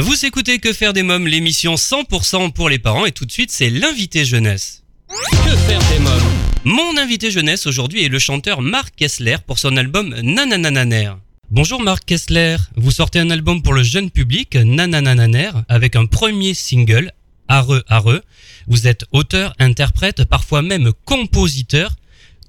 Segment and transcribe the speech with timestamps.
[0.00, 3.50] Vous écoutez Que faire des mômes, l'émission 100% pour les parents et tout de suite
[3.50, 4.84] c'est l'invité jeunesse.
[5.08, 6.22] Que faire des mômes
[6.62, 11.14] Mon invité jeunesse aujourd'hui est le chanteur Marc Kessler pour son album Nananananer.
[11.50, 16.54] Bonjour Marc Kessler, vous sortez un album pour le jeune public, Nananananer, avec un premier
[16.54, 17.10] single,
[17.48, 18.22] Areux Areux.
[18.68, 21.96] Vous êtes auteur, interprète, parfois même compositeur.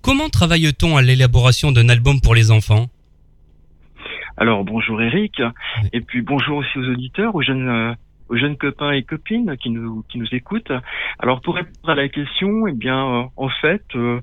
[0.04, 2.90] Comment travaille-t-on à l'élaboration d'un album pour les enfants?
[4.42, 5.42] Alors bonjour Eric,
[5.92, 7.94] et puis bonjour aussi aux auditeurs, aux jeunes, euh,
[8.30, 10.72] aux jeunes copains et copines qui nous qui nous écoutent.
[11.20, 14.22] Alors pour répondre à la question, eh bien euh, en fait, euh,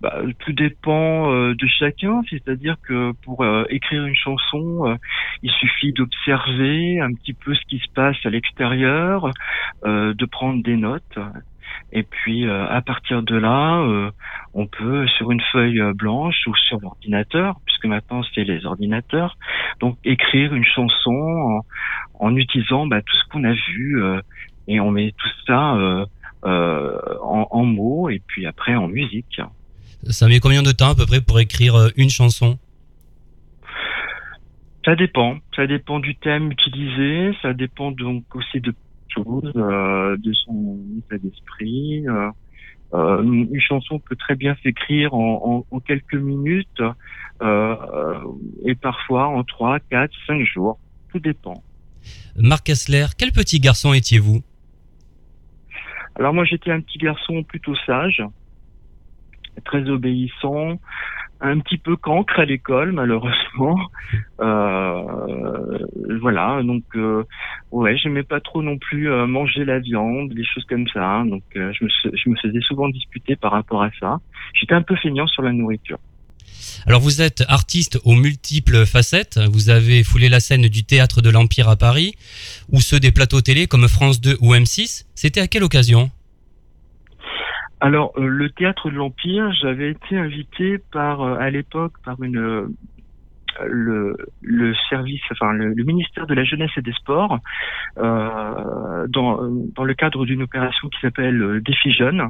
[0.00, 2.22] bah, tout dépend euh, de chacun.
[2.30, 4.94] C'est-à-dire que pour euh, écrire une chanson, euh,
[5.42, 9.30] il suffit d'observer un petit peu ce qui se passe à l'extérieur,
[9.84, 11.18] euh, de prendre des notes.
[11.92, 14.10] Et puis euh, à partir de là, euh,
[14.54, 19.36] on peut sur une feuille euh, blanche ou sur l'ordinateur, puisque maintenant c'est les ordinateurs,
[19.80, 21.60] donc écrire une chanson en,
[22.26, 24.02] en utilisant bah, tout ce qu'on a vu
[24.66, 26.06] et on met tout ça
[26.42, 29.40] en, en mots et puis après en musique.
[30.04, 32.58] Ça met combien de temps à peu près pour écrire une chanson?
[34.84, 38.74] Ça dépend, ça dépend du thème utilisé, ça dépend donc aussi de
[39.16, 42.06] euh, de son état d'esprit.
[42.08, 42.30] euh,
[42.94, 46.82] euh, une chanson peut très bien s'écrire en, en- en quelques minutes
[47.40, 50.78] et parfois en trois, quatre, cinq jours.
[51.12, 51.62] Tout dépend.
[52.36, 54.40] Marc Kessler, quel petit garçon étiez-vous?
[56.16, 58.22] Alors moi j'étais un petit garçon plutôt sage,
[59.64, 60.80] très obéissant,
[61.40, 63.78] un petit peu cancre à l'école malheureusement.
[64.40, 65.78] Euh,
[66.20, 67.24] voilà, donc euh,
[67.70, 71.04] ouais, j'aimais pas trop non plus euh, manger la viande, des choses comme ça.
[71.04, 71.26] hein.
[71.26, 74.18] donc euh, je, me, fais- je me faisais souvent disputer par rapport à ça.
[74.54, 75.98] J'étais un peu feignant sur la nourriture.
[76.86, 81.30] Alors vous êtes artiste aux multiples facettes, vous avez foulé la scène du théâtre de
[81.30, 82.14] l'Empire à Paris,
[82.70, 86.10] ou ceux des plateaux télé comme France 2 ou M6, c'était à quelle occasion?
[87.80, 92.74] Alors, euh, le théâtre de l'Empire, j'avais été invité par, euh, à l'époque, par une
[93.66, 97.38] le, le service, enfin le, le ministère de la jeunesse et des sports,
[97.98, 99.40] euh, dans,
[99.74, 102.28] dans le cadre d'une opération qui s'appelle euh, Défi Jeune.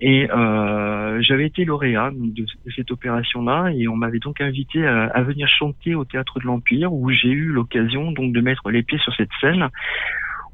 [0.00, 5.04] Et euh, j'avais été lauréat de, de cette opération-là, et on m'avait donc invité à,
[5.06, 8.82] à venir chanter au théâtre de l'Empire, où j'ai eu l'occasion donc de mettre les
[8.82, 9.68] pieds sur cette scène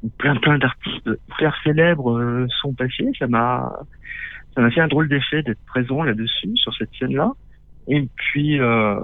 [0.03, 3.09] où plein plein d'artistes hyper célèbres euh, sont passés.
[3.17, 3.71] Ça m'a
[4.53, 7.31] ça m'a fait un drôle d'effet d'être présent là-dessus sur cette scène-là.
[7.89, 8.95] Et puis euh,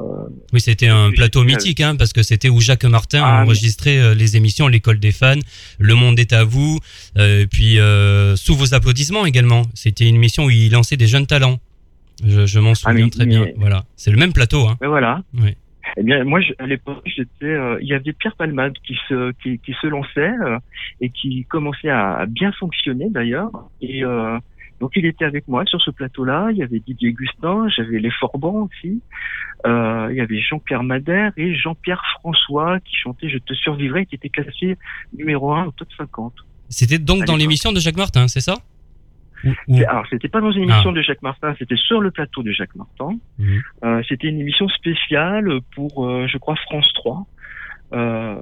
[0.51, 3.37] Oui, c'était un plateau euh, mythique, hein, parce que c'était où Jacques Martin Ah, a
[3.39, 5.35] mais- enregistré euh, les émissions L'école des fans,
[5.79, 6.79] Le monde est à vous,
[7.17, 9.61] euh, et puis euh, sous vos applaudissements également.
[9.73, 11.59] C'était une émission où il lançait des jeunes talents.
[12.25, 13.45] Je, je m'en souviens mais- très bien.
[13.45, 14.67] mais- Voilà, c'est le même plateau.
[14.67, 14.77] Hein.
[14.81, 15.21] ben voilà.
[15.33, 15.55] Oui.
[15.97, 19.31] Eh bien, moi, je- à l'époque, j'étais, euh, il y avait Pierre Palmade qui se
[19.43, 20.57] qui, qui se lançait euh,
[21.01, 23.51] et qui commençait à, à bien fonctionner d'ailleurs.
[23.81, 24.37] Et euh,
[24.83, 26.49] donc, il était avec moi sur ce plateau-là.
[26.51, 29.01] Il y avait Didier Gustin, j'avais les Forbans aussi.
[29.65, 34.15] Euh, il y avait Jean-Pierre Madère et Jean-Pierre François qui chantait Je te survivrai, qui
[34.15, 34.77] était classé
[35.17, 36.33] numéro un au top 50.
[36.67, 38.57] C'était donc dans l'émission de Jacques Martin, c'est ça?
[39.87, 40.97] Alors, c'était pas dans une émission Ah.
[40.97, 43.17] de Jacques Martin, c'était sur le plateau de Jacques Martin.
[43.39, 43.61] Mhm.
[43.85, 47.25] Euh, c'était une émission spéciale pour, euh, je crois, France 3.
[47.93, 48.35] Euh,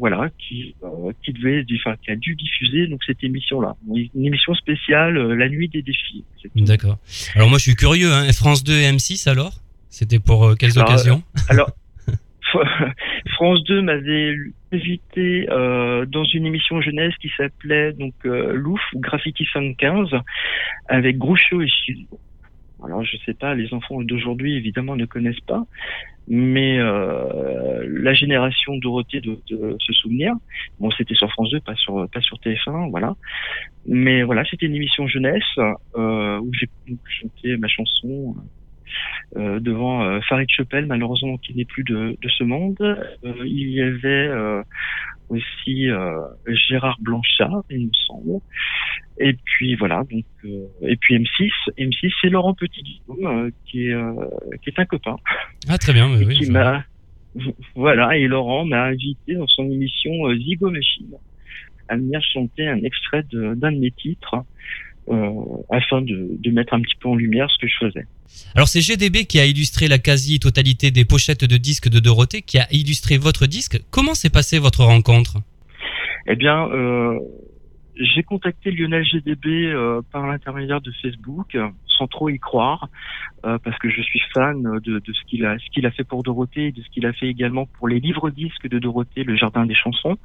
[0.00, 4.52] voilà, qui, euh, qui devait, enfin, qui a dû diffuser donc cette émission-là, une émission
[4.54, 6.24] spéciale, euh, la nuit des défis.
[6.56, 6.98] D'accord.
[7.36, 8.32] Alors moi je suis curieux, hein.
[8.32, 9.52] France 2 et M6 alors?
[9.90, 11.22] C'était pour quelles Alors, occasions?
[11.48, 11.70] Alors,
[13.34, 14.34] France 2 m'avait
[14.72, 20.08] invité dans une émission jeunesse qui s'appelait donc Louf ou Graffiti 75
[20.88, 21.68] avec Groucho et.
[22.84, 25.64] Alors je sais pas, les enfants d'aujourd'hui évidemment ne connaissent pas,
[26.28, 30.34] mais euh, la génération Dorothée doit de se souvenir.
[30.78, 33.14] Bon, c'était sur France 2, pas sur pas sur TF1, voilà.
[33.86, 35.42] Mais voilà, c'était une émission jeunesse
[35.96, 36.68] euh, où j'ai
[37.06, 38.40] chanté ma chanson euh,
[39.36, 42.76] devant euh, Farid Chepel, malheureusement qui n'est plus de, de ce monde.
[42.80, 44.62] Euh, il y avait euh,
[45.28, 46.20] aussi euh,
[46.68, 48.40] Gérard Blanchard, il me semble.
[49.18, 53.92] Et puis voilà, donc euh, et puis M6, M6 c'est Laurent Petit euh, qui est
[53.94, 54.12] euh,
[54.62, 55.16] qui est un copain
[55.68, 56.84] Ah très bien, oui, qui m'a
[57.74, 61.14] voilà et Laurent m'a invité dans son émission euh, Zigo Machine
[61.88, 64.36] à venir chanter un extrait de- d'un de, mes titres
[65.08, 65.30] euh,
[65.70, 68.06] afin de, de mettre un petit peu en lumière ce que je faisais.
[68.54, 72.58] Alors c'est GDB qui a illustré la quasi-totalité des pochettes de disques de Dorothée, qui
[72.58, 73.80] a illustré votre disque.
[73.90, 75.38] Comment s'est passée votre rencontre?
[76.28, 77.18] Eh bien, euh,
[77.98, 81.56] j'ai contacté Lionel GDB euh, par l'intermédiaire de Facebook,
[81.86, 82.88] sans trop y croire,
[83.44, 86.04] euh, parce que je suis fan de, de ce qu'il a, ce qu'il a fait
[86.04, 89.24] pour Dorothée, et de ce qu'il a fait également pour les livres disques de Dorothée,
[89.24, 90.16] Le Jardin des chansons.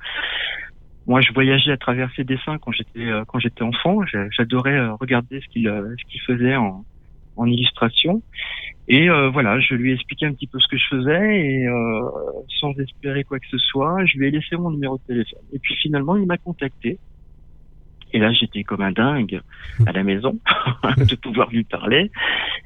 [1.12, 4.00] Moi, je voyageais à travers ses dessins quand j'étais quand j'étais enfant.
[4.31, 6.86] J'adorais regarder ce qu'il ce qu'il faisait en,
[7.36, 8.22] en illustration.
[8.88, 11.68] Et voilà, je lui ai expliqué un petit peu ce que je faisais et
[12.62, 15.44] sans espérer quoi que ce soit, je lui ai laissé mon numéro de téléphone.
[15.52, 16.98] Et puis finalement, il m'a contacté.
[18.13, 19.42] Et là, j'étais comme un dingue
[19.86, 20.38] à la maison
[20.98, 22.12] de pouvoir lui parler.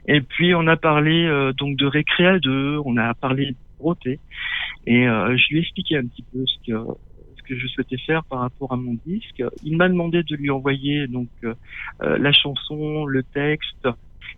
[0.08, 4.20] Et puis, on a parlé euh, donc de Récréa 2, on a parlé de beauté.
[4.88, 6.78] Et euh, je lui ai expliqué un petit peu ce que
[7.48, 9.44] que je souhaitais faire par rapport à mon disque.
[9.64, 11.54] Il m'a demandé de lui envoyer donc euh,
[12.00, 13.88] la chanson, le texte,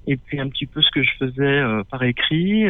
[0.05, 2.65] et puis un petit peu ce que je faisais par écrit,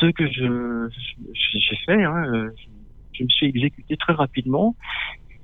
[0.00, 2.02] ce que j'ai fait.
[2.02, 2.50] Hein,
[3.12, 4.74] je me suis exécuté très rapidement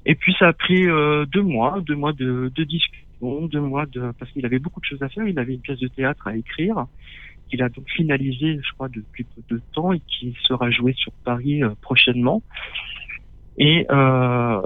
[0.07, 4.13] et puis ça a pris euh, deux mois, deux mois de, discussion, deux mois de
[4.19, 5.27] parce qu'il avait beaucoup de choses à faire.
[5.27, 6.87] Il avait une pièce de théâtre à écrire
[7.51, 11.13] qu'il a donc finalisé, je crois, depuis peu de temps et qui sera joué sur
[11.25, 12.43] Paris euh, prochainement.
[13.59, 14.63] Et euh,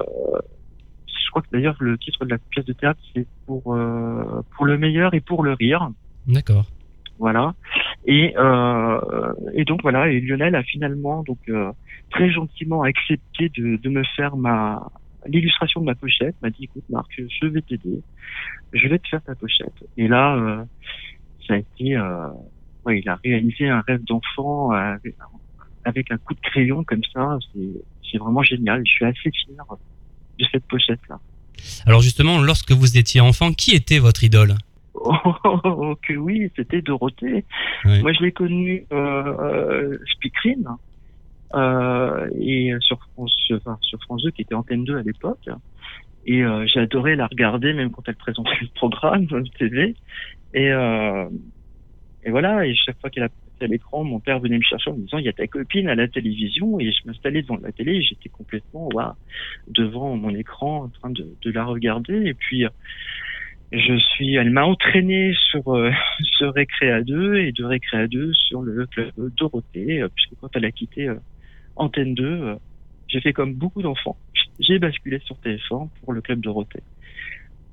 [1.07, 4.67] je crois que d'ailleurs le titre de la pièce de théâtre c'est pour euh, pour
[4.67, 5.91] le meilleur et pour le rire.
[6.27, 6.67] D'accord.
[7.19, 7.55] Voilà.
[8.07, 10.09] Et euh, et donc voilà.
[10.09, 11.39] Et Lionel a finalement donc
[12.11, 14.91] très gentiment accepté de, de me faire ma
[15.27, 18.03] l'illustration de ma pochette, m'a dit écoute Marc, je vais t'aider,
[18.73, 19.85] je vais te faire ta pochette.
[19.97, 20.65] Et là, euh,
[21.47, 22.29] ça a été, euh,
[22.85, 25.15] ouais, il a réalisé un rêve d'enfant avec,
[25.85, 27.39] avec, un coup de crayon comme ça.
[27.53, 27.83] C'est
[28.19, 28.83] vraiment génial.
[28.85, 29.65] Je suis assez fier
[30.39, 31.19] de cette pochette là.
[31.87, 34.55] Alors justement, lorsque vous étiez enfant, qui était votre idole?
[34.95, 35.15] Oh,
[35.45, 37.45] oh, que oui, c'était Dorothée.
[37.85, 40.69] Moi, je l'ai connue euh, euh, Speakerine
[41.55, 45.49] euh, et sur France, enfin, sur France 2 qui était Antenne 2 à l'époque.
[46.27, 49.97] Et euh, adoré la regarder même quand elle présentait le programme de TV.
[50.53, 51.29] Et, euh,
[52.25, 53.29] et voilà, et chaque fois qu'elle a
[53.63, 55.89] à l'écran, mon père venait me chercher en me disant il y a ta copine
[55.89, 59.13] à la télévision et je m'installais devant la télé j'étais complètement wow,
[59.69, 62.65] devant mon écran en train de, la regarder et puis
[63.73, 65.91] je suis elle m'a entraîné sur euh,
[66.39, 70.71] ce Récréa 2 et de Récréa 2 sur le club Dorothée puisque quand elle a
[70.71, 71.11] quitté
[71.81, 72.55] Antenne 2, euh,
[73.09, 74.17] j'ai fait comme beaucoup d'enfants.
[74.59, 76.83] J'ai basculé sur TF1 pour le club Dorothée.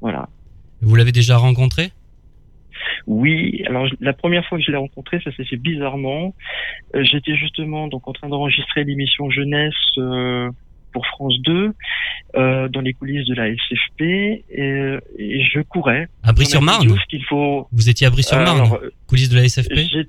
[0.02, 0.30] Voilà.
[0.82, 1.92] Vous l'avez déjà rencontré?
[3.06, 6.36] Oui, alors la première fois que je l'ai rencontré, ça s'est fait bizarrement.
[6.96, 10.50] Euh, j'étais justement donc en train d'enregistrer l'émission jeunesse euh,
[10.94, 11.74] pour France 2
[12.36, 16.08] dans les coulisses de la SFP et, je courais.
[16.24, 16.88] À Brie-sur-Marne
[17.28, 17.68] faut...
[17.72, 18.78] Vous étiez à Brie-sur-Marne,
[19.08, 20.08] coulisses de la SFP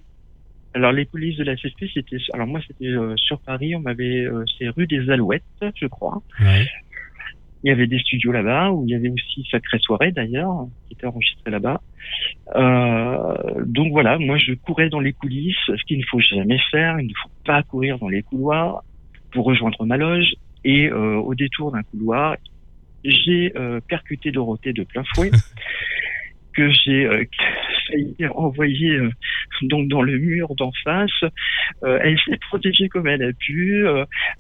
[0.75, 4.25] alors les coulisses de la CSP, c'était alors moi c'était euh, sur Paris, on m'avait
[4.25, 5.43] euh, c'est rue des Alouettes,
[5.75, 6.23] je crois.
[7.65, 10.95] Il y avait des studios là-bas où il y avait aussi Sacrée Soirée d'ailleurs qui
[10.95, 11.81] était enregistré là-bas.
[12.55, 17.01] Euh, donc voilà, moi je courais dans les coulisses, ce qu'il ne faut jamais faire,
[17.01, 18.85] il ne faut pas courir dans les couloirs
[19.33, 20.35] pour rejoindre ma loge.
[20.65, 22.37] Et euh, au détour d'un couloir,
[23.05, 23.53] j'ai
[23.89, 25.31] percuté Dorothée de plein fouet.
[26.59, 27.25] que j'ai euh,
[27.89, 29.11] failli envoyer euh,
[29.63, 31.11] donc dans le mur d'en face.
[31.83, 33.85] Euh, elle s'est protégée comme elle a pu.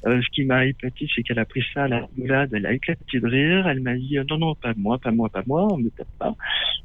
[0.04, 3.20] ce qui m'a épaté, c'est qu'elle a pris ça à la rigolade, elle a éclaté
[3.20, 3.68] de rire.
[3.68, 6.34] Elle m'a dit non non pas moi, pas moi, pas moi, on me tape pas.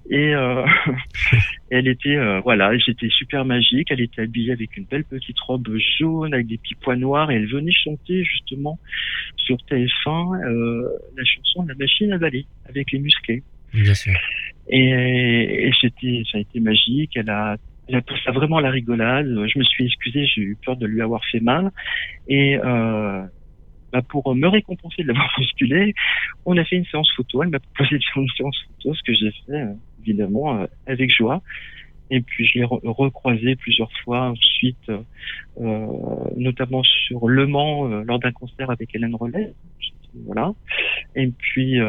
[0.10, 0.34] Et
[1.72, 3.90] elle était voilà, j'étais super magique.
[3.92, 5.68] Elle était habillée avec une belle petite robe
[6.00, 8.80] jaune avec des petits pois noirs et elle venait chanter justement
[9.38, 10.40] sur TF1
[11.18, 13.44] la chanson la machine à balai avec les musclés.
[13.74, 14.14] Bien sûr.
[14.68, 17.12] Et, et c'était, ça a été magique.
[17.16, 19.28] Elle a, elle a poussé vraiment la rigolade.
[19.28, 21.72] Je me suis excusé, j'ai eu peur de lui avoir fait mal.
[22.28, 23.24] Et euh,
[23.94, 25.94] bah pour me récompenser de l'avoir bousculé,
[26.46, 27.44] on a fait une séance photo.
[27.44, 30.66] Elle m'a proposé de faire une séance photo, ce que j'ai fait euh, évidemment euh,
[30.88, 31.42] avec joie.
[32.10, 34.92] Et puis je l'ai recroisé plusieurs fois ensuite,
[35.60, 35.88] euh,
[36.36, 39.54] notamment sur Le Mans lors d'un concert avec Hélène Rollet.
[40.26, 40.54] Voilà.
[41.16, 41.80] Et puis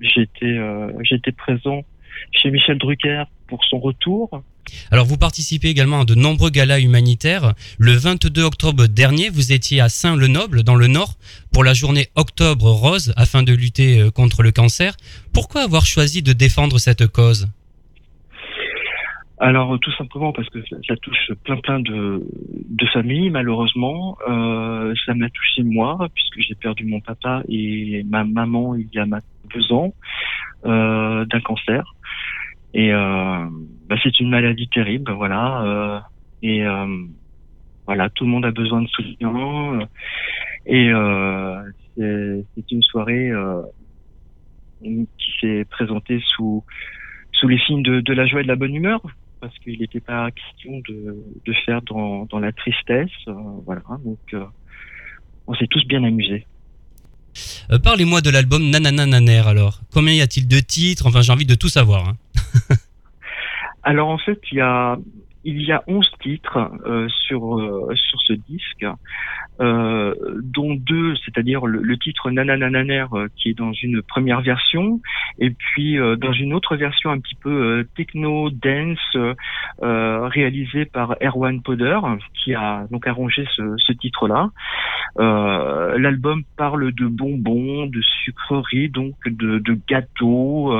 [0.00, 0.58] j'étais
[1.04, 1.84] j'étais présent
[2.32, 4.42] chez Michel Drucker pour son retour.
[4.90, 7.54] Alors vous participez également à de nombreux galas humanitaires.
[7.78, 11.14] Le 22 octobre dernier, vous étiez à Saint-le-Noble, dans le Nord,
[11.52, 14.96] pour la journée Octobre Rose, afin de lutter euh, contre le cancer.
[15.32, 17.48] Pourquoi avoir choisi de défendre cette cause?
[19.38, 22.22] Alors tout simplement parce que ça touche plein plein de,
[22.70, 24.16] de familles malheureusement.
[24.26, 28.98] Euh, ça m'a touché moi puisque j'ai perdu mon papa et ma maman il y
[28.98, 29.04] a
[29.54, 29.92] deux ans
[30.64, 31.94] euh, d'un cancer.
[32.76, 33.46] Et euh,
[33.88, 35.62] bah, c'est une maladie terrible, voilà.
[35.62, 36.00] Euh,
[36.42, 37.04] et euh,
[37.86, 39.88] voilà, tout le monde a besoin de soutien.
[40.66, 40.90] Et
[41.96, 43.32] c'est une soirée
[44.82, 46.62] qui s'est présentée sous
[47.44, 49.00] les signes de, la joie et de la bonne humeur,
[49.40, 53.08] parce qu'il n'était pas question de, faire dans, la tristesse.
[53.64, 54.36] voilà, donc
[55.46, 56.46] on s'est tous bien amusés.
[57.82, 59.80] Parlez-moi de l'album Nananananer alors.
[59.92, 61.06] Combien y a-t-il de titres?
[61.06, 62.08] Enfin, j'ai envie de tout savoir.
[62.08, 62.16] hein.
[63.86, 64.98] Alors en fait, il y a
[65.46, 68.84] il y a 11 titres euh, sur euh, sur ce disque,
[69.60, 75.00] euh, dont deux, c'est-à-dire le, le titre Nananananer euh, qui est dans une première version,
[75.38, 79.16] et puis euh, dans une autre version un petit peu euh, techno dance
[79.80, 82.00] réalisée par Erwan Poder,
[82.34, 84.50] qui a donc arrangé ce, ce titre-là.
[85.16, 90.76] L'album parle de bonbons, de sucreries, donc de, de gâteaux.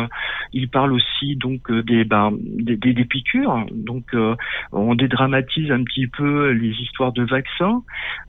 [0.53, 3.65] il parle aussi donc des, ben, des, des, des piqûres.
[3.73, 4.15] Donc
[4.73, 7.83] on dédramatise un petit peu les histoires de vaccins.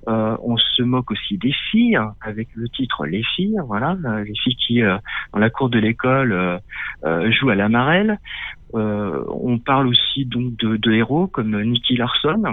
[0.07, 3.57] Euh, on se moque aussi des filles avec le titre Les filles.
[3.65, 4.97] Voilà, les filles qui euh,
[5.33, 8.19] dans la cour de l'école euh, jouent à la marelle.
[8.75, 12.43] Euh, on parle aussi donc de, de héros comme Nicky Larson.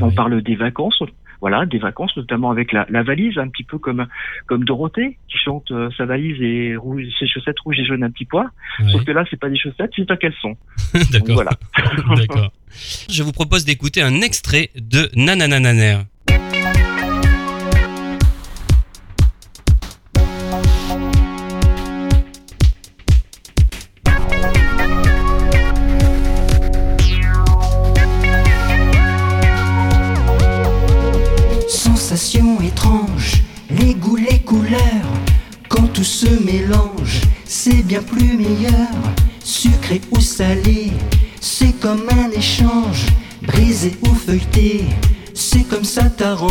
[0.00, 0.14] On Oui.
[0.14, 1.00] parle des vacances,
[1.40, 4.06] voilà, des vacances, notamment avec la, la valise, un petit peu comme
[4.46, 8.10] comme Dorothée qui chante euh, sa valise et rouge, ses chaussettes rouges et jaunes un
[8.10, 8.46] petit pois.
[8.80, 8.92] Ouais.
[8.92, 10.56] Sauf que là, c'est pas des chaussettes, c'est un caleçon.
[11.12, 11.34] D'accord.
[11.34, 11.50] voilà.
[12.16, 12.52] D'accord.
[13.08, 15.98] Je vous propose d'écouter un extrait de Nananananer.
[38.02, 38.88] Plus meilleur.
[39.42, 40.92] Sucré ou salé,
[41.40, 43.06] c'est comme un échange,
[43.42, 44.84] brisé ou feuilleté,
[45.34, 46.50] c'est comme ça t'arrange.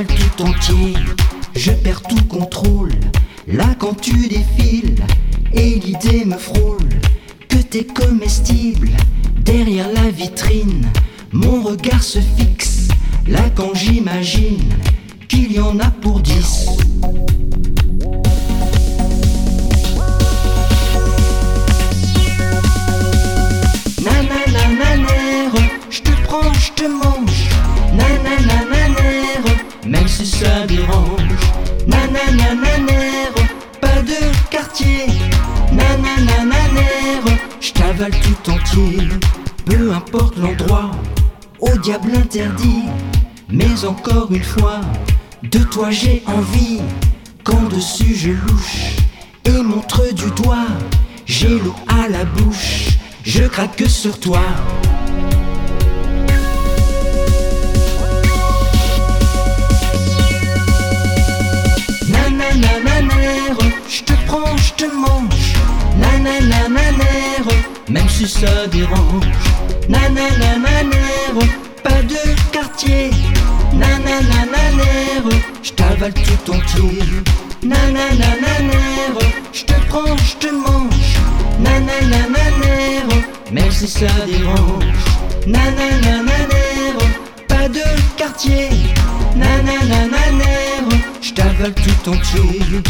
[0.00, 0.94] Tout entier.
[1.54, 2.92] Je perds tout contrôle.
[3.46, 4.96] Là quand tu défiles,
[5.52, 6.88] et l'idée me frôle
[7.48, 8.88] que t'es comestible.
[9.40, 10.86] Derrière la vitrine,
[11.32, 12.88] mon regard se fixe.
[13.28, 14.72] Là quand j'imagine
[15.28, 16.68] qu'il y en a pour dix.
[24.02, 25.50] Nananananer,
[25.90, 27.48] je te prends, je te mange.
[27.92, 28.61] Nananananer,
[29.86, 31.22] même si ça dérange.
[31.86, 33.28] Nananananer,
[33.80, 35.06] pas de quartier.
[35.72, 37.20] Nananananer,
[37.60, 39.08] je t'avale tout entier.
[39.64, 40.90] Peu importe l'endroit,
[41.60, 42.84] au diable interdit.
[43.48, 44.80] Mais encore une fois,
[45.42, 46.80] de toi j'ai envie.
[47.44, 48.96] Quand dessus je louche
[49.44, 50.68] et montre du doigt,
[51.26, 54.40] j'ai l'eau à la bouche, je craque sur toi.
[64.82, 65.54] Te mange.
[66.00, 67.44] Nananananer,
[67.88, 69.28] même si ça dérange.
[69.88, 71.46] Nananananer,
[71.84, 73.10] pas de quartier.
[73.72, 75.22] Nananananer,
[75.62, 76.98] je t'avale tout entier.
[77.62, 79.14] Nananananer,
[79.52, 81.12] je te prends, je te mange.
[81.60, 83.04] Nananananer,
[83.52, 85.04] même si ça dérange.
[85.46, 86.94] Nananananer,
[87.46, 87.84] pas de
[88.16, 88.68] quartier.
[89.36, 92.82] Nananananer, je t'avale tout entier.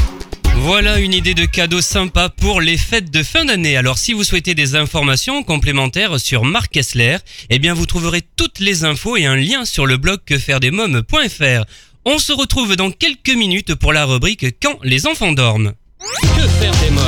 [0.56, 3.76] Voilà une idée de cadeau sympa pour les fêtes de fin d'année.
[3.76, 7.16] Alors si vous souhaitez des informations complémentaires sur Marc Kessler,
[7.50, 11.64] eh bien vous trouverez toutes les infos et un lien sur le blog quefairedesmoms.fr.
[12.04, 15.72] On se retrouve dans quelques minutes pour la rubrique Quand les enfants dorment.
[15.98, 17.01] Que faire des mômes?